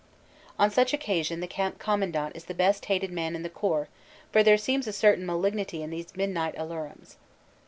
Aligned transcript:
On 0.57 0.71
such 0.71 0.95
occasion 0.95 1.41
the 1.41 1.47
Camp 1.47 1.77
Commandant 1.77 2.35
is 2.35 2.45
the 2.45 2.55
best 2.55 2.85
hated 2.85 3.11
man 3.11 3.35
in 3.35 3.47
Corps, 3.49 3.87
for 4.31 4.41
there 4.41 4.57
seems 4.57 4.87
a 4.87 4.93
certain 4.93 5.27
malignity 5.27 5.83
in 5.83 5.91
these 5.91 6.15
midnight 6.15 6.55
alarums. 6.57 7.17